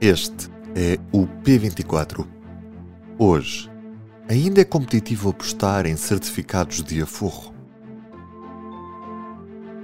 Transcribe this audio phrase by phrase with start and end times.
[0.00, 2.26] este é o P24.
[3.18, 3.70] Hoje,
[4.28, 7.54] ainda é competitivo apostar em certificados de aforro?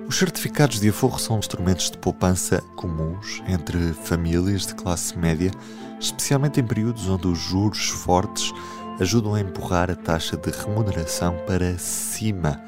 [0.06, 5.50] Os certificados de aforro são instrumentos de poupança comuns entre famílias de classe média,
[5.98, 8.52] especialmente em períodos onde os juros fortes
[9.00, 12.60] ajudam a empurrar a taxa de remuneração para cima.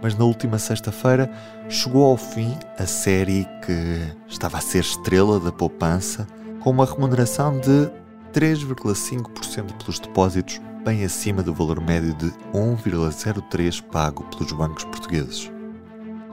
[0.00, 1.28] Mas na última sexta-feira
[1.68, 6.28] chegou ao fim a série que estava a ser estrela da poupança,
[6.64, 7.90] com uma remuneração de
[8.32, 15.52] 3,5% pelos depósitos, bem acima do valor médio de 1,03 pago pelos bancos portugueses.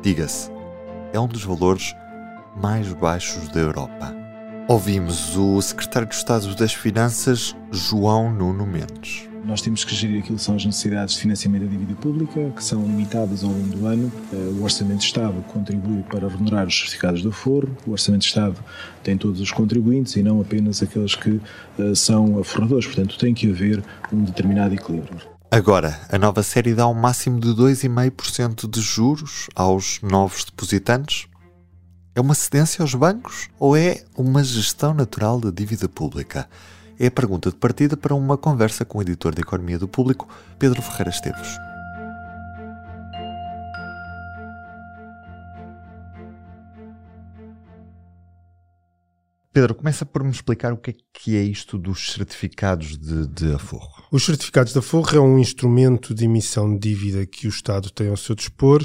[0.01, 0.49] Diga-se,
[1.11, 1.93] é um dos valores
[2.55, 4.15] mais baixos da Europa.
[4.69, 9.30] Ouvimos o secretário de Estado das Finanças, João Nuno Mendes.
[9.43, 12.63] Nós temos que gerir aquilo que são as necessidades de financiamento da dívida pública, que
[12.63, 14.11] são limitadas ao longo do ano.
[14.31, 17.75] Eh, o Orçamento de Estado contribui para remunerar os certificados de aforro.
[17.87, 18.63] O Orçamento de Estado
[19.03, 21.41] tem todos os contribuintes e não apenas aqueles que
[21.79, 22.85] uh, são aforradores.
[22.85, 25.19] Portanto, tem que haver um determinado equilíbrio.
[25.49, 31.27] Agora, a nova série dá um máximo de 2,5% de juros aos novos depositantes?
[32.15, 36.47] É uma cedência aos bancos ou é uma gestão natural da dívida pública?
[37.03, 40.29] É a pergunta de partida para uma conversa com o editor de Economia do Público,
[40.59, 41.57] Pedro Ferreira Esteves.
[49.51, 53.51] Pedro, começa por me explicar o que é, que é isto dos certificados de, de,
[53.51, 54.03] aforro.
[54.11, 58.09] Os certificados de aforro é um instrumento de emissão de dívida que o Estado tem
[58.09, 58.79] ao seu dispor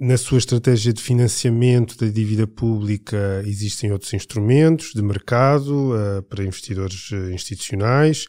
[0.00, 6.42] na sua estratégia de financiamento da dívida pública existem outros instrumentos de mercado uh, para
[6.42, 8.24] investidores uh, institucionais,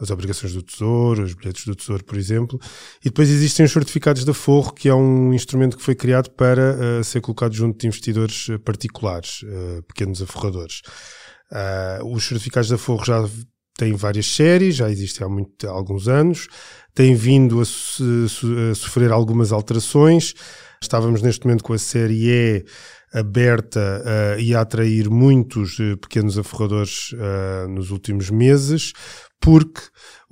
[0.00, 2.58] as obrigações do Tesouro, os bilhetes do Tesouro, por exemplo,
[3.02, 6.74] e depois existem os certificados de aforro, que é um instrumento que foi criado para
[6.74, 9.44] uh, ser colocado junto de investidores particulares,
[9.86, 10.82] pequenos aforradores.
[12.04, 13.30] os certificados de aforro já
[13.78, 16.48] têm várias séries, já existem há, muito, há alguns anos,
[16.92, 20.34] têm vindo a, a sofrer algumas alterações.
[20.82, 22.64] Estávamos neste momento com a série E
[23.14, 28.92] aberta uh, e a atrair muitos uh, pequenos aforradores uh, nos últimos meses,
[29.40, 29.80] porque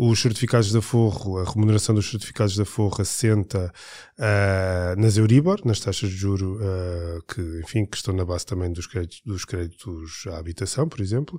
[0.03, 3.71] os certificados de aforro, a remuneração dos certificados de aforro assenta
[4.19, 8.72] uh, nas Euribor, nas taxas de juro uh, que, enfim, que estão na base também
[8.72, 11.38] dos créditos, dos créditos à habitação, por exemplo,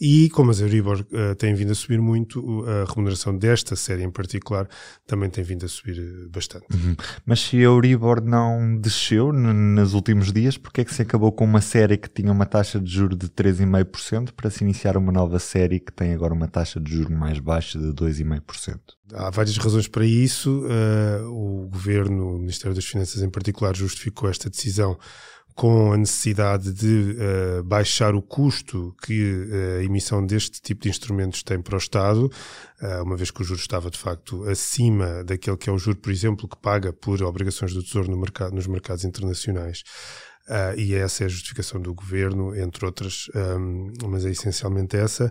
[0.00, 4.10] e como as Euribor uh, têm vindo a subir muito, a remuneração desta série em
[4.12, 4.68] particular
[5.04, 6.66] também tem vindo a subir bastante.
[6.72, 6.94] Uhum.
[7.26, 11.44] Mas se a Euribor não desceu nos últimos dias, porque é que se acabou com
[11.44, 15.40] uma série que tinha uma taxa de juro de 3,5% para se iniciar uma nova
[15.40, 18.78] série que tem agora uma taxa de juro mais baixa de de 2,5%.
[19.12, 20.64] Há várias razões para isso.
[20.64, 24.98] Uh, o governo, o Ministério das Finanças em particular, justificou esta decisão
[25.58, 30.88] com a necessidade de uh, baixar o custo que uh, a emissão deste tipo de
[30.88, 32.30] instrumentos tem para o Estado,
[32.80, 35.96] uh, uma vez que o juro estava de facto acima daquele que é o juro,
[35.96, 39.82] por exemplo, que paga por obrigações do Tesouro no mercado, nos mercados internacionais.
[40.48, 45.30] Uh, e essa é a justificação do governo, entre outras, um, mas é essencialmente essa.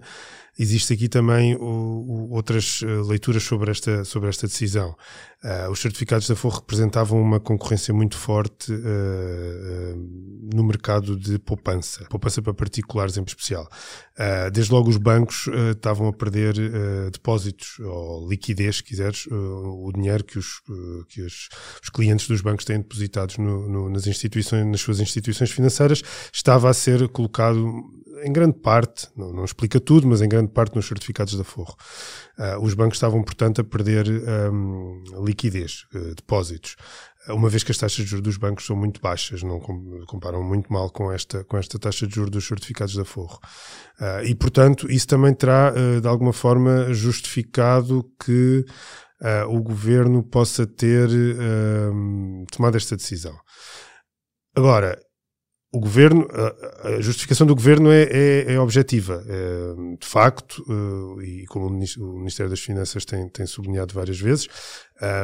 [0.59, 4.95] Existe aqui também o, o, outras ah, leituras sobre esta, sobre esta decisão.
[5.43, 9.95] Uh, os certificados de Aforro representavam uma concorrência muito forte uh,
[10.51, 13.69] no mercado de poupança, poupança para particulares em especial.
[14.51, 16.55] desde logo os bancos estavam a perder
[17.11, 20.59] depósitos ou liquidez, se quiseres, o dinheiro que, os,
[21.07, 21.49] que os,
[21.83, 25.06] os, clientes dos bancos têm depositados no, no, nas instituições, nas suas instituições
[25.51, 26.01] financeiras,
[26.33, 30.75] estava a ser colocado em grande parte, não, não, explica tudo, mas em grande parte
[30.75, 31.75] nos certificados de aforro.
[32.37, 34.07] Uh, os bancos estavam, portanto, a perder
[34.51, 36.75] um, liquidez, uh, depósitos,
[37.29, 39.59] uma vez que as taxas de juros dos bancos são muito baixas, não
[40.05, 43.39] comparam muito mal com esta, com esta taxa de juros dos certificados de aforro.
[43.99, 48.65] Uh, e, portanto, isso também terá, de alguma forma, justificado que
[49.49, 51.09] o governo possa ter
[52.51, 53.35] tomado esta decisão.
[54.55, 54.97] Agora,
[55.71, 56.25] o governo,
[56.83, 59.23] a, justificação do governo é, é, é objetiva.
[59.27, 64.47] É, de facto, uh, e como o Ministério das Finanças tem, tem sublinhado várias vezes,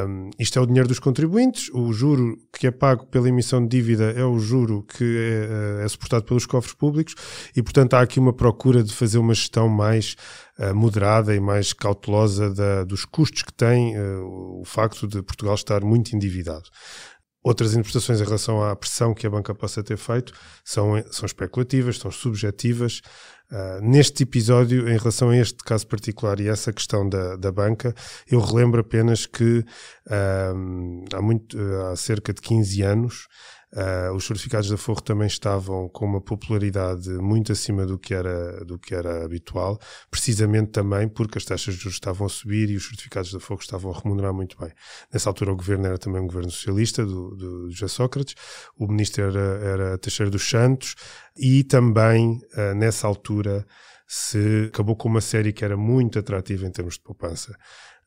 [0.06, 3.68] um, isto é o dinheiro dos contribuintes, o juro que é pago pela emissão de
[3.68, 7.14] dívida é o juro que é, eh, é suportado pelos cofres públicos
[7.56, 10.14] e, portanto, há aqui uma procura de fazer uma gestão mais
[10.60, 15.82] uh, moderada e mais cautelosa da, dos custos que tem o facto de Portugal estar
[15.82, 16.68] muito endividado.
[17.44, 20.32] Outras interpretações em relação à pressão que a banca possa ter feito
[20.64, 23.02] são, são especulativas, são subjetivas.
[23.52, 27.94] Uh, neste episódio, em relação a este caso particular e essa questão da, da banca,
[28.26, 33.28] eu relembro apenas que uh, há, muito, uh, há cerca de 15 anos
[33.74, 38.64] Uh, os certificados da Forro também estavam com uma popularidade muito acima do que, era,
[38.64, 42.76] do que era habitual, precisamente também porque as taxas de juros estavam a subir e
[42.76, 44.70] os certificados da Forro estavam a remunerar muito bem.
[45.12, 48.36] Nessa altura o governo era também um governo socialista, do, do José Sócrates,
[48.78, 50.94] o ministro era, era Teixeira dos Santos
[51.36, 53.66] e também uh, nessa altura
[54.06, 57.56] se acabou com uma série que era muito atrativa em termos de poupança.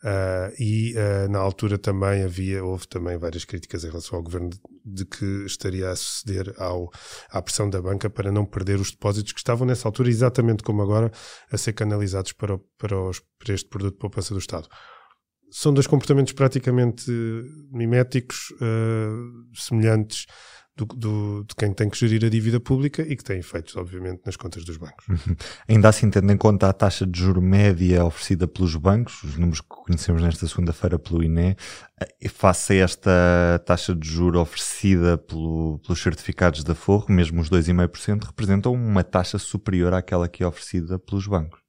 [0.04, 4.52] Uh, e uh, na altura também havia, houve também várias críticas em relação ao governo
[4.86, 6.92] de, que estaria a ceder ao,
[7.32, 10.84] à pressão da banca para não perder os depósitos que estavam nessa altura, exatamente como
[10.84, 11.12] agora,
[11.52, 14.68] a ser canalizados para, para, os, para este produto de poupança do Estado.
[15.50, 17.10] São dois comportamentos praticamente
[17.72, 20.28] miméticos, uh, semelhantes
[20.78, 24.22] do, do, de quem tem que gerir a dívida pública e que tem efeitos, obviamente,
[24.26, 25.08] nas contas dos bancos.
[25.08, 25.36] Uhum.
[25.68, 29.60] Ainda assim, tendo em conta a taxa de juro média oferecida pelos bancos, os números
[29.60, 31.58] que conhecemos nesta segunda-feira pelo INE,
[32.00, 37.50] eh, face a esta taxa de juro oferecida pelo, pelos certificados da Forro, mesmo os
[37.50, 41.67] 2,5%, representam uma taxa superior àquela que é oferecida pelos bancos.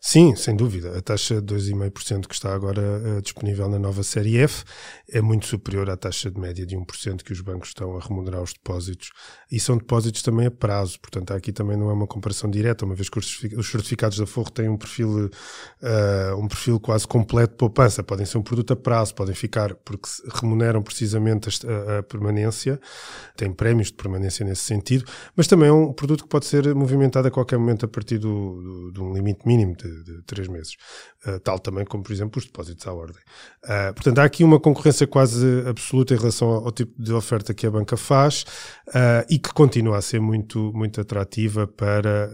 [0.00, 0.96] Sim, sem dúvida.
[0.96, 4.62] A taxa de 2,5% que está agora uh, disponível na nova série F
[5.10, 8.42] é muito superior à taxa de média de 1% que os bancos estão a remunerar
[8.42, 9.10] os depósitos.
[9.50, 12.94] E são depósitos também a prazo, portanto, aqui também não é uma comparação direta, uma
[12.94, 17.58] vez que os certificados da Forro têm um perfil, uh, um perfil quase completo de
[17.58, 18.02] poupança.
[18.02, 22.80] Podem ser um produto a prazo, podem ficar, porque remuneram precisamente a, a permanência,
[23.36, 27.26] têm prémios de permanência nesse sentido, mas também é um produto que pode ser movimentado
[27.26, 30.48] a qualquer momento a partir do, do, de um limite mínimo mínimo de, de três
[30.48, 30.76] meses,
[31.26, 33.22] uh, tal também como, por exemplo, os depósitos à ordem.
[33.64, 37.54] Uh, portanto, há aqui uma concorrência quase absoluta em relação ao, ao tipo de oferta
[37.54, 38.44] que a banca faz
[38.88, 42.30] uh, e que continua a ser muito, muito atrativa para,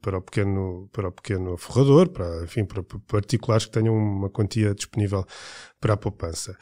[0.00, 4.74] para, o pequeno, para o pequeno forrador, para, enfim, para particulares que tenham uma quantia
[4.74, 5.24] disponível
[5.80, 6.56] para a poupança.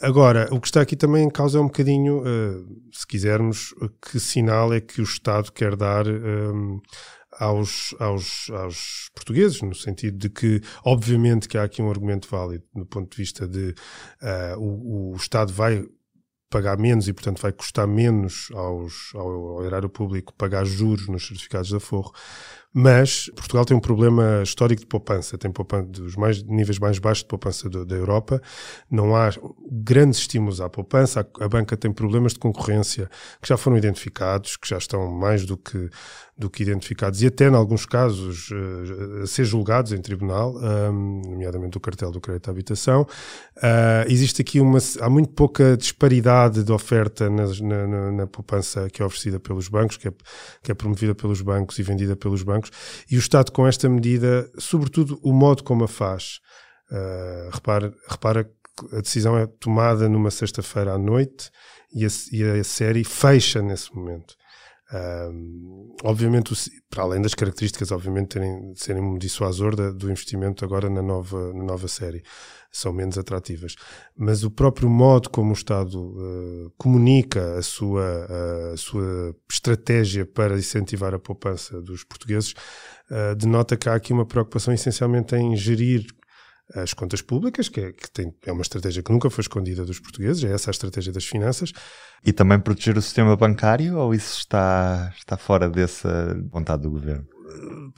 [0.00, 3.74] Agora, o que está aqui também em causa é um bocadinho, uh, se quisermos,
[4.10, 6.06] que sinal é que o Estado quer dar
[7.38, 12.64] aos, aos, aos portugueses, no sentido de que, obviamente, que há aqui um argumento válido
[12.74, 13.74] no ponto de vista de
[14.22, 15.84] uh, o, o Estado vai
[16.52, 21.26] pagar menos e, portanto, vai custar menos aos, ao, ao erário público pagar juros nos
[21.26, 22.12] certificados de aforro.
[22.74, 27.22] Mas Portugal tem um problema histórico de poupança, tem poupança dos mais, níveis mais baixos
[27.22, 28.40] de poupança do, da Europa.
[28.90, 29.30] Não há
[29.70, 31.20] grandes estímulos à poupança.
[31.20, 33.10] A, a, banca tem problemas de concorrência
[33.42, 35.90] que já foram identificados, que já estão mais do que,
[36.42, 41.22] do que identificados e até, em alguns casos, uh, a ser julgados em tribunal, um,
[41.24, 43.02] nomeadamente o cartel do crédito à habitação.
[43.56, 44.78] Uh, existe aqui uma.
[45.00, 49.96] Há muito pouca disparidade de oferta na, na, na poupança que é oferecida pelos bancos,
[49.96, 50.12] que é,
[50.62, 52.70] que é promovida pelos bancos e vendida pelos bancos
[53.10, 56.40] e o Estado com esta medida, sobretudo o modo como a faz,
[56.90, 61.50] uh, repara, repara que a decisão é tomada numa sexta-feira à noite
[61.94, 64.34] e a, e a, série fecha nesse momento.
[66.04, 66.52] Obviamente,
[66.90, 71.52] para além das características, obviamente, terem, serem um dissuasor da, do investimento agora na nova,
[71.52, 72.22] na nova série,
[72.72, 73.76] são menos atrativas.
[74.16, 80.26] Mas o próprio modo como o Estado uh, comunica a sua, uh, a sua estratégia
[80.26, 82.54] para incentivar a poupança dos portugueses
[83.10, 86.06] uh, denota que há aqui uma preocupação essencialmente em gerir
[86.74, 90.00] as contas públicas, que, é, que tem, é uma estratégia que nunca foi escondida dos
[90.00, 91.72] portugueses, é essa a estratégia das finanças.
[92.24, 97.26] E também proteger o sistema bancário ou isso está, está fora dessa vontade do governo?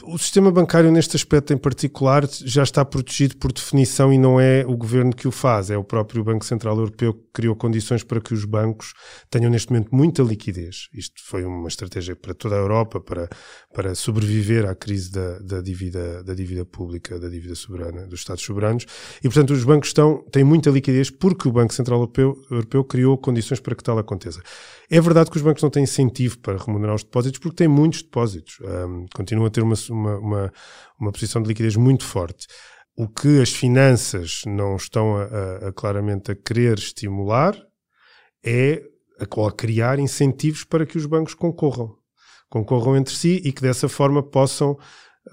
[0.03, 4.65] O sistema bancário, neste aspecto em particular, já está protegido por definição e não é
[4.67, 8.21] o governo que o faz, é o próprio Banco Central Europeu que criou condições para
[8.21, 8.93] que os bancos
[9.31, 10.89] tenham neste momento muita liquidez.
[10.93, 13.29] Isto foi uma estratégia para toda a Europa para,
[13.73, 18.43] para sobreviver à crise da, da, dívida, da dívida pública, da dívida soberana, dos Estados
[18.43, 18.87] soberanos.
[19.19, 23.17] E, portanto, os bancos estão, têm muita liquidez porque o Banco Central Europeu, Europeu criou
[23.17, 24.41] condições para que tal aconteça.
[24.91, 28.03] É verdade que os bancos não têm incentivo para remunerar os depósitos porque têm muitos
[28.03, 28.59] depósitos.
[28.61, 29.07] Um,
[29.47, 30.53] a ter uma, uma, uma,
[30.99, 32.47] uma posição de liquidez muito forte.
[32.97, 37.57] O que as finanças não estão a, a, a claramente a querer estimular
[38.43, 38.83] é
[39.19, 41.97] a, a criar incentivos para que os bancos concorram.
[42.49, 44.79] Concorram entre si e que dessa forma possam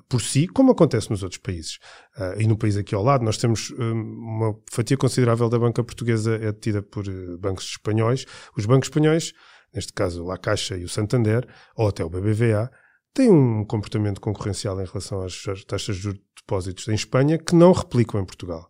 [0.08, 1.78] por si, como acontece nos outros países.
[2.18, 5.84] Uh, e no país aqui ao lado, nós temos um, uma fatia considerável da banca
[5.84, 8.26] portuguesa é detida por uh, bancos espanhóis.
[8.58, 9.34] Os bancos espanhóis,
[9.74, 12.72] neste caso a Caixa e o Santander, ou até o BBVA,
[13.14, 17.56] têm um comportamento concorrencial em relação às taxas de juros de depósitos em Espanha que
[17.56, 18.70] não replicam em Portugal.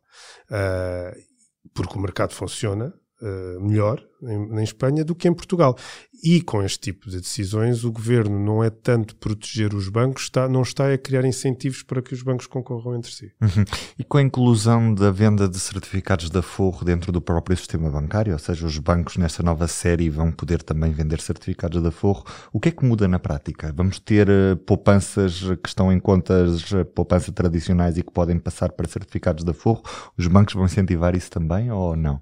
[0.49, 1.19] Uh,
[1.73, 5.77] porque o mercado funciona, uh, melhor em, em, Espanha do que em Portugal.
[6.23, 10.47] E com este tipo de decisões, o governo não é tanto proteger os bancos, está,
[10.47, 13.31] não está a criar incentivos para que os bancos concorram entre si.
[13.41, 13.65] Uhum.
[13.97, 18.33] E com a inclusão da venda de certificados da Forro dentro do próprio sistema bancário,
[18.33, 22.23] ou seja, os bancos nesta nova série vão poder também vender certificados da Forro,
[22.53, 23.73] o que é que muda na prática?
[23.75, 28.71] Vamos ter uh, poupanças que estão em contas uh, poupança tradicionais e que podem passar
[28.71, 29.81] para certificados da Forro?
[30.15, 32.21] Os bancos vão incentivar isso também ou não?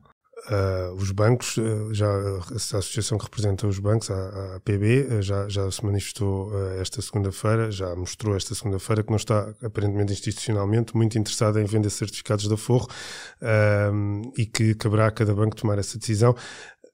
[0.50, 5.22] Uh, os bancos, uh, já a associação que representa os bancos, a, a PB, uh,
[5.22, 10.96] já, já se manifestou esta segunda-feira, já mostrou esta segunda-feira que não está, aparentemente institucionalmente,
[10.96, 12.88] muito interessada em vender certificados da Forro
[14.38, 16.36] e que caberá a cada banco tomar essa decisão.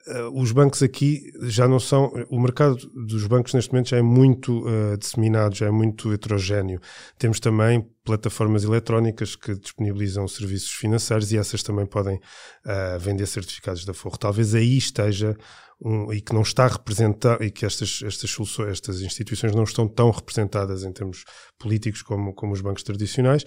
[0.08, 2.12] Uh, os bancos aqui já não são.
[2.30, 6.80] O mercado dos bancos neste momento já é muito uh, disseminado, já é muito heterogéneo.
[7.18, 13.84] Temos também plataformas eletrónicas que disponibilizam serviços financeiros e essas também podem uh, vender certificados
[13.84, 14.18] da Forro.
[14.18, 15.36] Talvez aí esteja
[15.84, 19.88] um, e que não está representado e que estas, estas soluções, estas instituições não estão
[19.88, 21.24] tão representadas em termos
[21.58, 23.44] políticos como, como os bancos tradicionais.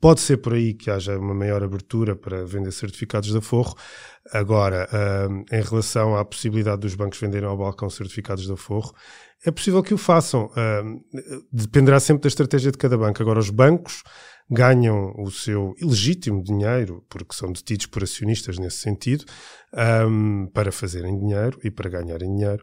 [0.00, 3.74] Pode ser por aí que haja uma maior abertura para vender certificados da Forro.
[4.32, 4.88] Agora,
[5.50, 8.92] em relação à possibilidade dos bancos venderem ao balcão certificados da Forro,
[9.44, 10.50] é possível que o façam.
[11.52, 13.22] dependerá sempre da estratégia de cada banco.
[13.22, 14.02] Agora, os bancos
[14.48, 19.24] ganham o seu ilegítimo dinheiro, porque são detidos por acionistas nesse sentido,
[20.08, 22.62] um, para fazerem dinheiro e para ganharem dinheiro,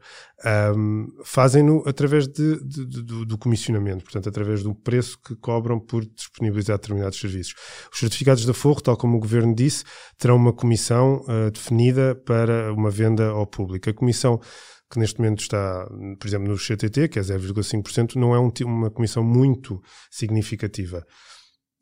[0.75, 5.79] um, fazem-no através de, de, de, do, do, comissionamento, portanto, através do preço que cobram
[5.79, 7.53] por disponibilizar determinados serviços.
[7.91, 9.83] Os certificados da Forro, tal como o Governo disse,
[10.17, 13.89] terão uma comissão uh, definida para uma venda ao público.
[13.89, 14.39] A comissão
[14.89, 15.87] que neste momento está,
[16.19, 21.03] por exemplo, no CTT, que é 0,5%, não é um, uma comissão muito significativa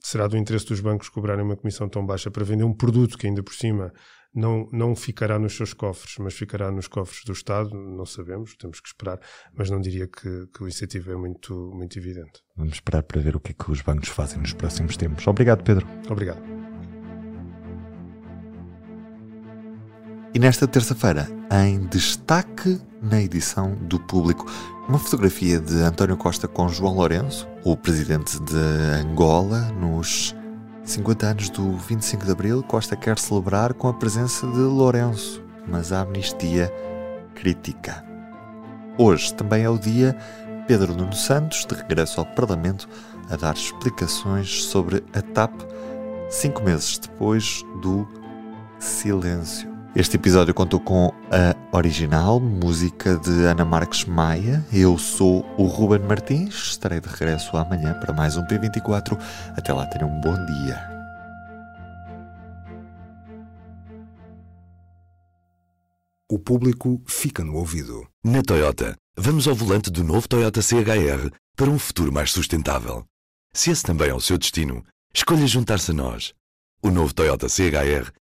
[0.01, 3.27] será do interesse dos bancos cobrarem uma comissão tão baixa para vender um produto que
[3.27, 3.93] ainda por cima
[4.33, 8.79] não, não ficará nos seus cofres, mas ficará nos cofres do Estado, não sabemos, temos
[8.79, 9.19] que esperar,
[9.53, 12.41] mas não diria que, que o incentivo é muito, muito evidente.
[12.55, 15.27] Vamos esperar para ver o que é que os bancos fazem nos próximos tempos.
[15.27, 15.85] Obrigado, Pedro.
[16.09, 16.60] Obrigado.
[20.41, 24.51] Nesta terça-feira, em destaque na edição do Público,
[24.89, 28.57] uma fotografia de António Costa com João Lourenço, o presidente de
[29.05, 30.35] Angola, nos
[30.83, 32.63] 50 anos do 25 de Abril.
[32.63, 36.73] Costa quer celebrar com a presença de Lourenço, mas a amnistia
[37.35, 38.03] critica.
[38.97, 40.17] Hoje também é o dia
[40.67, 42.89] Pedro Nuno Santos, de regresso ao Parlamento,
[43.29, 45.53] a dar explicações sobre a TAP,
[46.31, 48.07] cinco meses depois do
[48.79, 49.70] silêncio.
[49.93, 54.65] Este episódio contou com a original música de Ana Marques Maia.
[54.71, 59.19] Eu sou o Ruben Martins, estarei de regresso amanhã para mais um P24.
[59.49, 60.79] Até lá, tenham um bom dia.
[66.31, 68.07] O público fica no ouvido.
[68.23, 73.03] Na Toyota, vamos ao volante do novo Toyota CHR para um futuro mais sustentável.
[73.53, 76.33] Se esse também é o seu destino, escolha juntar-se a nós.
[76.81, 78.20] O novo Toyota CHR